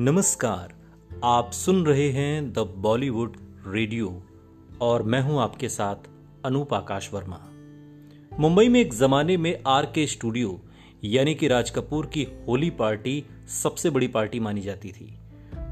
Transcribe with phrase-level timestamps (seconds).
[0.00, 0.74] नमस्कार,
[1.24, 4.22] आप सुन रहे हैं द बॉलीवुड रेडियो
[4.80, 5.94] और मैं हूँ आपके साथ
[6.44, 7.38] अनूप आकाश वर्मा।
[8.32, 10.60] मुंबई में एक जमाने में आर के स्टूडियो,
[11.04, 13.24] यानी कि राज कपूर की होली पार्टी,
[13.62, 15.18] सबसे बड़ी पार्टी मानी जाती थी।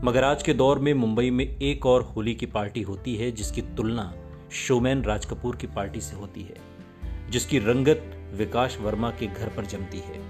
[0.04, 3.62] मगर आज के दौर में मुंबई में एक और होली की पार्टी होती है, जिसकी
[3.62, 4.12] तुलना
[4.52, 6.56] शोमैन राज कपूर की पार्टी से होती है,
[7.30, 10.20] जिसकी रंगत विकास वर्मा के घर पर जमती है।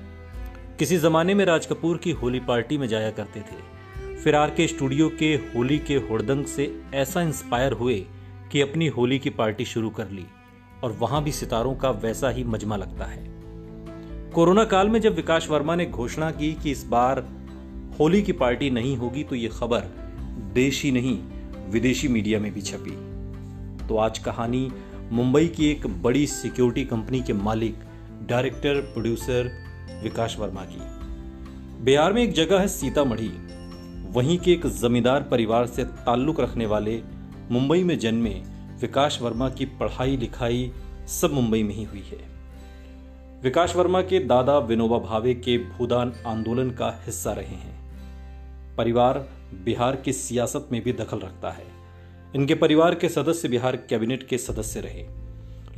[0.78, 3.75] किसी जमाने में राज कपूर की होली पार्टी में जाया करते थे।
[4.24, 7.94] फिर आर के स्टूडियो के होली के हुड़दंग से ऐसा इंस्पायर हुए
[8.52, 10.24] कि अपनी होली की पार्टी शुरू कर ली
[10.82, 13.24] और वहाँ भी सितारों का वैसा ही मजमा लगता है।
[14.30, 17.24] कोरोना काल में जब विकास वर्मा ने घोषणा की कि इस बार
[18.00, 19.90] होली की पार्टी नहीं होगी तो यह खबर
[20.54, 21.18] देश ही नहीं,
[21.70, 22.96] विदेशी मीडिया में भी छपी।
[23.86, 24.70] तो आज कहानी
[25.12, 27.74] मुंबई की एक बड़ी सिक्योरिटी कंपनी के मालिक,
[28.28, 29.50] डायरेक्टर, प्रोड्यूसर
[30.02, 33.30] विकास वर्मा की। बिहार में एक जगह है सीतामढ़ी।
[34.16, 37.02] वहीं के एक जमींदार परिवार से ताल्लुक रखने वाले
[37.50, 38.30] मुंबई में जन्मे
[38.80, 40.72] विकास वर्मा की पढ़ाई लिखाई
[41.06, 42.18] सब मुंबई में ही हुई है।
[43.42, 47.90] विकास वर्मा के दादा विनोबा भावे के भूदान आंदोलन का हिस्सा रहे हैं।
[48.76, 49.28] परिवार
[49.64, 51.66] बिहार की सियासत में भी दखल रखता है।
[52.36, 55.06] इनके परिवार के सदस्य बिहार कैबिनेट के सदस्य रहे।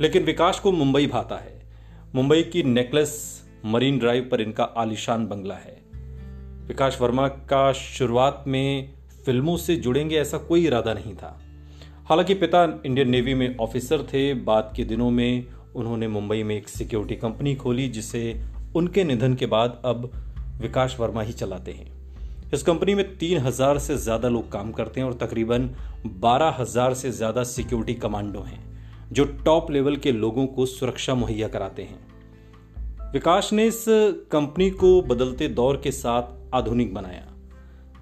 [0.01, 1.61] लेकिन विकास को मुंबई भाता है।
[2.15, 5.78] मुंबई की नेकलेस मरीन ड्राइव पर इनका आलिशान बंगला है।
[6.69, 8.89] विकास वर्मा का शुरुआत में
[9.25, 11.37] फ़िल्मों से जुड़ेंगे ऐसा कोई इरादा नहीं था।
[12.09, 16.69] हालाँकि पिता इंडियन नेवी में ऑफिसर थे, बाद के दिनों में उन्होंने मुंबई में एक
[16.69, 18.41] सिक्योरिटी कंपनी खोली, जिसे
[18.75, 20.09] उनके निधन के बाद अब
[20.61, 21.91] विकास वर्मा ही चलाते हैं।
[22.53, 25.69] इस कंपनी में तीन हज़ार से ज़्यादा लोग काम करते हैं और तकरीबन
[26.07, 28.63] बारह हज़ार से ज़्यादा सिक्योरिटी कमांडो हैं,
[29.11, 33.85] जो टॉप लेवल के लोगों को सुरक्षा मुहैया कराते हैं। विकास ने इस
[34.31, 37.33] कंपनी को बदलते दौर के साथ आधुनिक बनाया।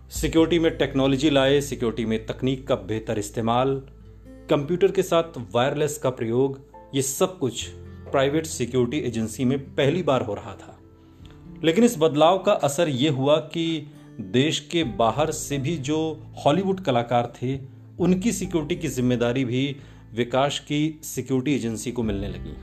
[0.10, 3.82] सिक्योरिटी में टेक्नोलॉजी लाए, सिक्योरिटी में तकनीक का बेहतर इस्तेमाल,
[4.50, 5.24] कंप्यूटर के साथ
[5.56, 6.62] वायरलेस का प्रयोग,
[6.96, 7.68] ये सब कुछ
[8.12, 10.80] प्राइवेट सिक्योरिटी एजेंसी में पहली बार हो रहा था।
[11.64, 13.92] लेकिन इस बदलाव का असर यह हुआ कि
[14.22, 17.60] देश के बाहर से भी जो हॉलीवुड कलाकार थे,
[18.00, 19.76] उनकी सिक्योरिटी की ज़िम्मेदारी भी
[20.16, 22.56] विकास की सिक्योरिटी एजेंसी को मिलने लगी।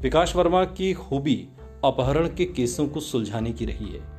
[0.00, 1.48] विकास वर्मा की खूबी
[1.84, 4.15] अपहरण के केसों को सुलझाने की रही है।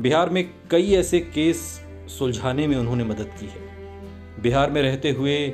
[0.00, 1.80] बिहार में कई ऐसे केस
[2.18, 5.48] सुलझाने में उन्होंने मदद की है। बिहार में रहते हुए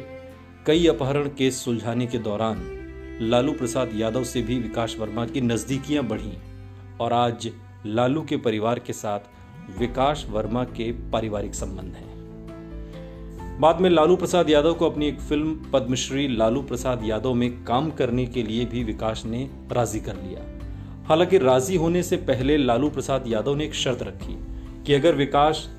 [0.67, 2.63] कई अपहरण केस सुलझाने के दौरान
[3.21, 6.33] लालू प्रसाद यादव से भी विकास वर्मा की नजदीकियाँ बढ़ी
[7.01, 7.51] और आज
[7.87, 9.21] लालू के परिवार के साथ
[9.79, 15.71] विकास वर्मा के पारिवारिक संबंध हैं। बाद में लालू प्रसाद यादव को अपनी एक फ़िल्म,
[15.73, 20.56] पद्मश्री लालू प्रसाद यादव में काम करने के लिए भी विकास ने राज़ी कर लिया।
[21.09, 24.39] हालाँकि राज़ी होने से पहले लालू प्रसाद यादव ने एक शर्त रखी
[24.85, 25.71] कि अगर विकास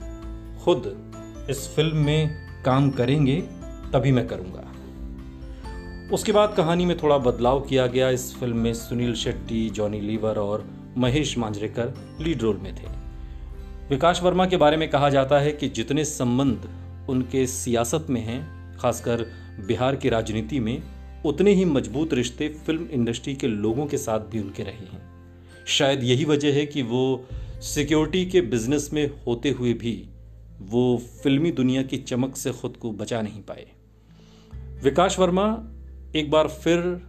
[0.64, 1.08] खुद
[1.50, 3.42] इस फ़िल्म में काम करेंगे,
[3.94, 4.64] तभी मैं करूँगा।
[6.14, 10.38] उसके बाद कहानी में थोड़ा बदलाव किया गया। इस फ़िल्म में सुनील शेट्टी, जॉनी लीवर
[10.38, 10.68] और
[10.98, 12.88] महेश मांजरेकर लीड रोल में थे।
[13.90, 16.70] विकास वर्मा के बारे में कहा जाता है कि जितने संबंध
[17.10, 19.26] उनके सियासत में हैं, खासकर
[19.68, 20.84] बिहार की राजनीति में,
[21.26, 25.17] उतने ही मज़बूत रिश्ते फ़िल्म इंडस्ट्री के लोगों के साथ भी उनके रहे हैं।
[25.68, 27.26] शायद यही वजह है कि वो
[27.62, 30.10] सिक्योरिटी के बिज़नेस में होते हुए भी
[30.62, 33.68] वो फिल्मी दुनिया की चमक से खुद को बचा नहीं पाए।
[34.84, 35.74] विकास वर्मा
[36.16, 37.02] एक बार फिर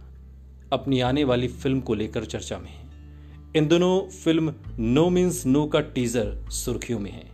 [0.73, 2.89] अपनी आने वाली फ़िल्म को लेकर चर्चा में है।
[3.55, 7.27] इन दोनों फ़िल्म नो मीन्स नो का टीजर सुर्खियों में है।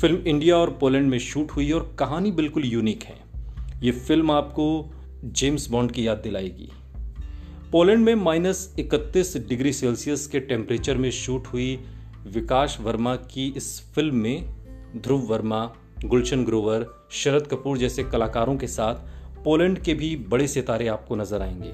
[0.00, 3.18] फ़िल्म इंडिया और पोलैंड में शूट हुई और कहानी बिल्कुल यूनिक है।
[3.82, 6.68] ये फ़िल्म आपको जेम्स बॉन्ड की याद दिलाएगी।
[7.72, 11.80] पोलैंड में माइनस इकतीस डिग्री सेल्सियस के टेम्परेचर में शूट हुई
[12.26, 14.48] विकास वर्मा की इस फ़िल्म में
[14.96, 18.94] ध्रुव वर्मा, गुलशन ग्रोवर, शरद कपूर जैसे कलाकारों के साथ
[19.44, 21.72] पोलैंड के भी बड़े सितारे आपको नज़र आएँगे।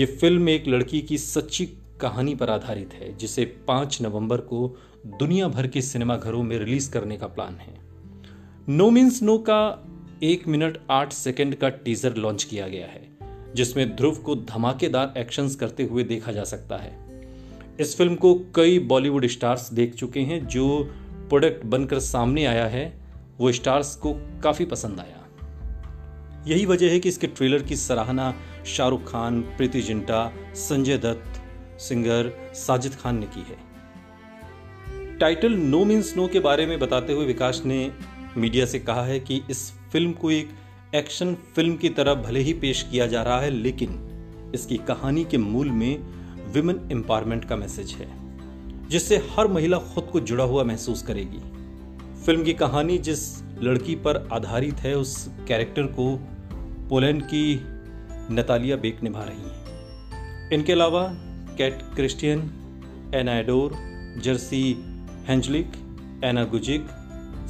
[0.00, 1.66] ये फ़िल्म एक लड़की की सच्ची
[2.00, 4.76] कहानी पर आधारित है, जिसे 5 नवंबर को
[5.06, 7.80] दुनिया भर के सिनेमाघरों में रिलीज़ करने का प्लान है।
[8.68, 9.88] नो मीन्स नो का
[10.22, 13.13] एक मिनट आठ सेकंड का टीजर लॉन्च किया गया है।
[13.54, 17.04] जिसमें ध्रुव को धमाकेदार एक्शंस करते हुए देखा जा सकता है।
[17.80, 20.94] इस फ़िल्म को कई बॉलीवुड स्टार्स देख चुके हैं, जो
[21.28, 23.04] प्रोडक्ट बनकर सामने आया है।
[23.38, 25.20] वो स्टार्स को काफ़ी पसंद आया।
[26.46, 28.34] यही वजह है कि इसके ट्रेलर की सराहना
[28.66, 31.40] शाहरुख खान, प्रीति जिंटा, संजय दत्त
[31.80, 33.74] सिंगर साजिद खान ने की है।
[35.18, 37.92] टाइटल नो मीन्स नो के बारे में बताते हुए विकास ने
[38.36, 40.50] मीडिया से कहा है कि इस फ़िल्म को एक
[40.94, 45.38] एक्शन फ़िल्म की तरह भले ही पेश किया जा रहा है, लेकिन इसकी कहानी के
[45.38, 45.98] मूल में
[46.52, 48.06] विमेन एम्पावरमेंट का मैसेज है,
[48.88, 51.38] जिससे हर महिला खुद को जुड़ा हुआ महसूस करेगी।
[52.24, 56.06] फ़िल्म की कहानी जिस लड़की पर आधारित है, उस कैरेक्टर को
[56.88, 57.60] पोलैंड की
[58.30, 61.06] नतालिया बेक निभा रही हैं। इनके अलावा
[61.58, 62.40] कैट क्रिस्टियन
[63.14, 63.72] एनाडोर
[64.22, 64.62] जर्सी
[65.28, 65.72] हेंजलिक,
[66.24, 66.86] एना गुजिक,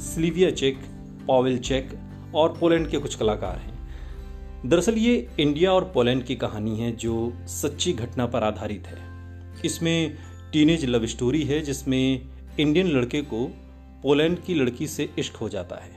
[0.01, 0.81] स्लीविया चेक,
[1.27, 1.89] पॉवेल चेक
[2.35, 3.75] और पोलैंड के कुछ कलाकार हैं।
[4.65, 8.97] दरअसल ये इंडिया और पोलैंड की कहानी है जो सच्ची घटना पर आधारित है।
[9.65, 10.17] इसमें
[10.53, 12.21] टीनेज लव स्टोरी है, जिसमें
[12.59, 13.45] इंडियन लड़के को
[14.03, 15.91] पोलैंड की लड़की से इश्क हो जाता है।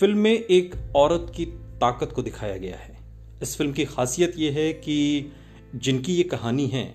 [0.00, 1.44] फ़िल्म में एक औरत की
[1.80, 2.98] ताकत को दिखाया गया है।
[3.42, 5.32] इस फ़िल्म की खासियत यह है कि
[5.74, 6.94] जिनकी ये कहानी है,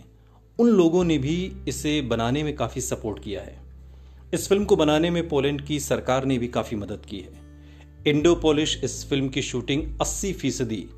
[0.60, 3.57] उन लोगों ने भी इसे बनाने में काफ़ी सपोर्ट किया है।
[4.33, 7.42] इस फ़िल्म को बनाने में पोलैंड की सरकार ने भी काफ़ी मदद की है।
[8.07, 10.89] इंडो पोलिश इस फ़िल्म की शूटिंग 80 फ़ीसदी,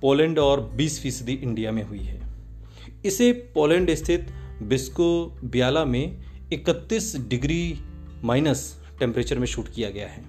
[0.00, 2.20] पोलैंड और 20 फ़ीसदी इंडिया में हुई है।
[3.04, 4.26] इसे पोलैंड स्थित
[4.62, 6.18] बिस्को बियाला में
[6.52, 7.78] 31 डिग्री
[8.24, 10.24] माइनस टेम्परेचर में शूट किया गया है।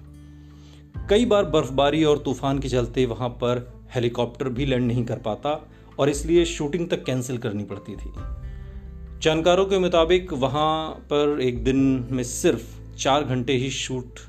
[1.10, 5.70] कई बार बर्फबारी और तूफ़ान के चलते वहाँ पर हेलीकॉप्टर भी लैंड नहीं कर पाता
[5.98, 8.12] और इसलिए शूटिंग तक कैंसिल करनी पड़ती थी।
[9.22, 14.20] जानकारों के मुताबिक वहाँ पर एक दिन में सिर्फ़ चार घंटे ही शूट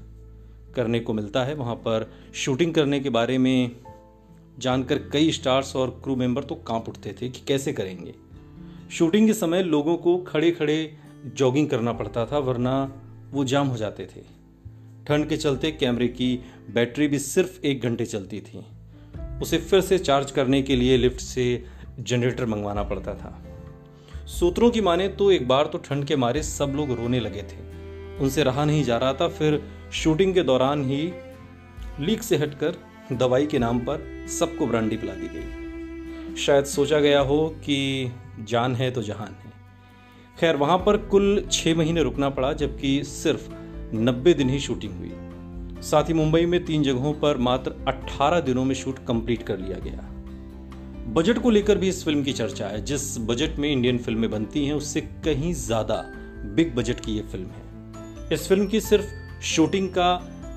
[0.75, 3.71] करने को मिलता है। वहाँ पर शूटिंग करने के बारे में
[4.59, 8.13] जानकर कई स्टार्स और क्रू मेंबर तो काँप उठते थे कि कैसे करेंगे।
[8.91, 13.01] शूटिंग के समय लोगों को खड़े खड़े जॉगिंग करना पड़ता था, वरना
[13.31, 14.21] वो जाम हो जाते थे।
[15.07, 16.39] ठंड के चलते कैमरे की
[16.73, 18.65] बैटरी भी सिर्फ़ एक घंटे चलती थी।
[19.41, 21.63] उसे फिर से चार्ज करने के लिए लिफ्ट से
[21.99, 23.41] जनरेटर मंगवाना पड़ता था।
[24.27, 27.74] सूत्रों की माने तो एक बार तो ठंड के मारे सब लोग रोने लगे थे।
[28.21, 29.61] उनसे रहा नहीं जा रहा था। फिर
[29.93, 31.13] शूटिंग के दौरान ही
[31.99, 32.75] लीक से हटकर
[33.11, 38.75] दवाई के नाम पर सबको ब्रांडी पिला दी गई। शायद सोचा गया हो कि जान
[38.75, 39.53] है तो जहान है।
[40.39, 43.49] खैर, वहाँ पर कुल छह महीने रुकना पड़ा, जबकि सिर्फ़
[43.95, 45.11] नब्बे दिन ही शूटिंग हुई।
[45.81, 49.77] साथ ही मुंबई में तीन जगहों पर मात्र 18 दिनों में शूट कंप्लीट कर लिया
[49.79, 50.09] गया।
[51.13, 54.65] बजट को लेकर भी इस फ़िल्म की चर्चा है। जिस बजट में इंडियन फ़िल्में बनती
[54.65, 56.03] हैं, उससे कहीं ज़्यादा
[56.45, 57.64] बिग बजट की यह फ़िल्म है।
[58.33, 60.15] इस फ़िल्म की सिर्फ़ शूटिंग का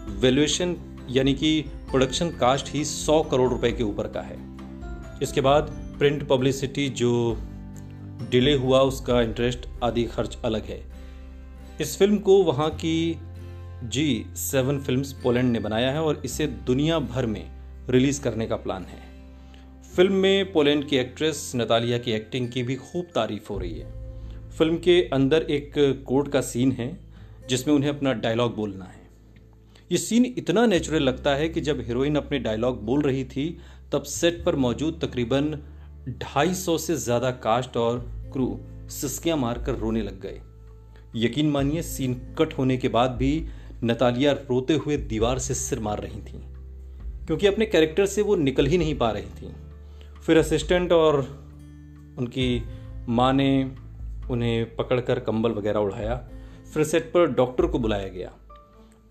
[0.08, 0.76] वैल्यूएशन
[1.10, 4.36] यानी कि प्रोडक्शन कास्ट ही 100 करोड़ रुपए के ऊपर का है।
[5.22, 5.62] इसके बाद
[5.98, 7.38] प्रिंट पब्लिसिटी जो
[8.30, 10.80] डिले हुआ, उसका इंटरेस्ट आदि खर्च अलग है।
[11.80, 13.18] इस फ़िल्म को वहाँ की
[13.84, 17.50] जी सेवन फिल्म्स पोलैंड ने बनाया है और इसे दुनिया भर में
[17.90, 19.02] रिलीज़ करने का प्लान है।
[19.96, 23.92] फ़िल्म में पोलैंड की एक्ट्रेस नतालिया की एक्टिंग की भी खूब तारीफ़ हो रही है।
[24.50, 25.72] फ़िल्म के अंदर एक
[26.06, 27.07] कोर्ट का सीन है।
[27.48, 29.06] जिसमें उन्हें अपना डायलॉग बोलना है।
[29.92, 33.46] ये सीन इतना नेचुरल लगता है कि जब हीरोइन अपने डायलॉग बोल रही थी,
[33.92, 35.58] तब सेट पर मौजूद तकरीबन
[36.24, 37.98] 250 से ज़्यादा कास्ट और
[38.32, 38.58] क्रू
[38.90, 40.40] सिस्कियाँ मारकर रोने लग गए।
[41.16, 43.32] यकीन मानिए सीन कट होने के बाद भी
[43.84, 46.40] नतालिया रोते हुए दीवार से सिर मार रही थी,
[47.26, 49.54] क्योंकि अपने कैरेक्टर से वो निकल ही नहीं पा रही थी।
[50.22, 51.20] फिर असिस्टेंट और
[52.18, 52.62] उनकी
[53.08, 53.50] माँ ने
[54.30, 56.14] उन्हें पकड़कर कंबल वगैरह उड़ाया।
[56.74, 58.32] फिर सेट पर डॉक्टर को बुलाया गया।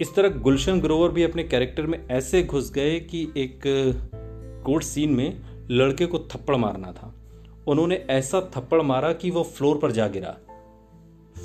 [0.01, 3.61] इस तरह गुलशन ग्रोवर भी अपने कैरेक्टर में ऐसे घुस गए कि एक
[4.65, 7.13] कोर्ट सीन में लड़के को थप्पड़ मारना था।
[7.67, 10.37] उन्होंने ऐसा थप्पड़ मारा कि वो फ्लोर पर जा गिरा।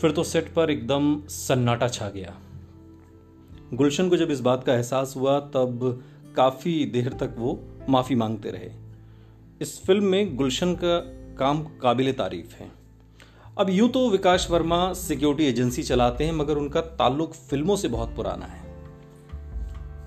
[0.01, 2.37] फिर तो सेट पर एकदम सन्नाटा छा गया।
[3.75, 6.05] गुलशन को जब इस बात का एहसास हुआ, तब
[6.37, 8.71] काफ़ी देर तक वो माफ़ी मांगते रहे।
[9.61, 10.99] इस फ़िल्म में गुलशन का
[11.37, 12.82] काम काबिल तारीफ़ है।
[13.59, 18.15] अब यूँ तो विकास वर्मा सिक्योरिटी एजेंसी चलाते हैं, मगर उनका ताल्लुक फ़िल्मों से बहुत
[18.17, 18.61] पुराना है।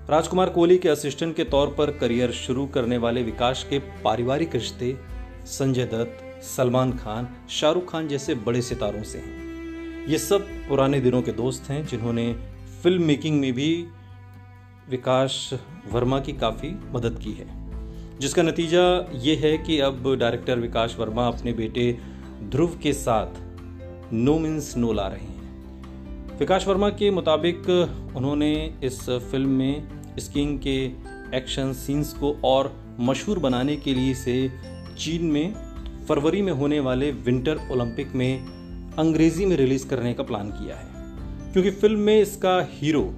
[0.10, 4.98] राजकुमार कोहली के असिस्टेंट के तौर पर करियर शुरू करने वाले विकास के पारिवारिक रिश्ते,
[5.46, 11.22] संजय दत्त, सलमान खान, शाहरुख खान जैसे बड़े सितारों से हैं। ये सब पुराने दिनों
[11.22, 12.34] के दोस्त हैं, जिन्होंने
[12.84, 13.88] फ़िल्म मेकिंग में भी
[14.90, 15.50] विकास
[15.92, 17.64] वर्मा की काफ़ी मदद की है।
[18.20, 23.28] जिसका नतीजा ये है कि अब डायरेक्टर विकास वर्मा अपने बेटे ध्रुव के साथ
[24.14, 25.36] नो मीन्स नो ला रहे हैं।
[26.40, 27.70] विकास वर्मा के मुताबिक
[28.16, 29.88] उन्होंने इस फ़िल्म में
[30.20, 30.86] स्कीइंग के
[31.38, 34.52] एक्शन सीन्स को और मशहूर बनाने के लिए इसे
[34.98, 35.54] चीन में,
[36.06, 38.46] फरवरी में होने वाले विंटर ओलंपिक में
[39.00, 40.88] अंग्रेज़ी में रिलीज़ करने का प्लान किया है।
[41.54, 43.14] क्योंकि फ़िल्म में इसका हीरो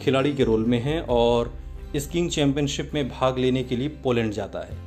[0.00, 1.54] खिलाड़ी के रोल में है और
[1.96, 4.86] स्कीइंग चैंपियनशिप में भाग लेने के लिए पोलैंड जाता है।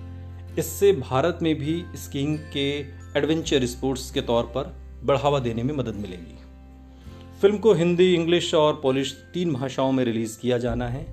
[0.59, 5.95] इससे भारत में भी स्कीइंग के एडवेंचर स्पोर्ट्स के तौर पर बढ़ावा देने में मदद
[5.95, 6.37] मिलेगी।
[7.41, 11.05] फ़िल्म को हिंदी, इंग्लिश और पोलिश तीन भाषाओं में रिलीज़ किया जाना है।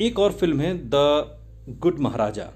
[0.00, 1.38] एक और फ़िल्म है द
[1.78, 2.48] गुड महाराजा,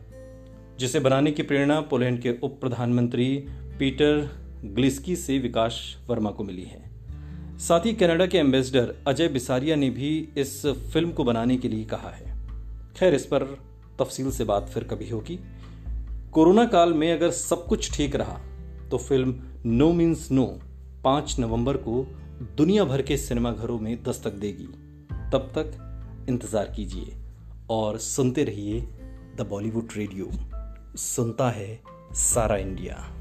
[0.78, 3.44] जिसे बनाने की प्रेरणा पोलैंड के उप प्रधानमंत्री
[3.78, 4.28] पीटर
[4.64, 6.84] ग्लिस्की से विकास वर्मा को मिली है।
[7.58, 11.84] साथ ही कनाडा के एम्बेसडर अजय बिसारिया ने भी इस फ़िल्म को बनाने के लिए
[11.84, 12.34] कहा है।
[12.96, 13.44] खैर, इस पर
[14.00, 15.38] तफसील से बात फिर कभी होगी।
[16.32, 18.40] कोरोना काल में अगर सब कुछ ठीक रहा
[18.90, 19.34] तो फ़िल्म
[19.66, 20.46] नो मीन्स नो
[21.04, 22.02] पाँच नवंबर को
[22.56, 24.66] दुनिया भर के सिनेमाघरों में दस्तक देगी।
[25.32, 27.16] तब तक इंतज़ार कीजिए
[27.70, 28.80] और सुनते रहिए
[29.36, 30.30] द बॉलीवुड रेडियो।
[30.96, 31.80] सुनता है
[32.12, 33.15] सारा इंडिया।